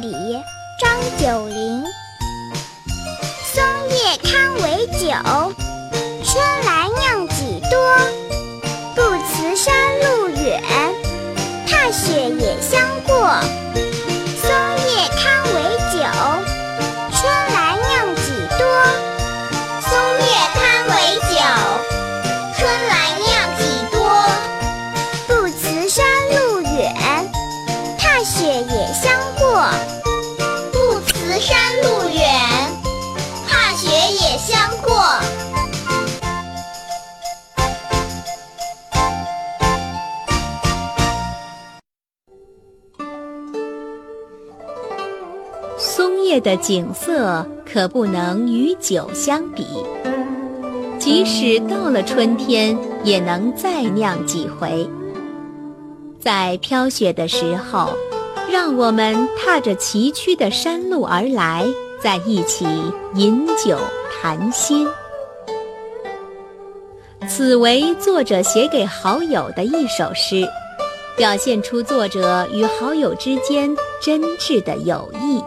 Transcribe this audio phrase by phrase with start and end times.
[0.00, 0.42] 李，
[0.80, 1.84] 张九龄。
[3.52, 5.52] 松叶堪为酒，
[45.82, 49.64] 松叶的景色可不能与酒相比，
[50.98, 54.86] 即使到了春天，也能再酿几回。
[56.20, 57.94] 在飘雪的时候，
[58.52, 61.64] 让我们踏着崎岖的山路而来，
[61.98, 62.66] 在一起
[63.14, 63.78] 饮酒
[64.20, 64.86] 谈心。
[67.26, 70.46] 此为作者写给好友的一首诗，
[71.16, 75.42] 表现出作者与好友之间真挚的友谊。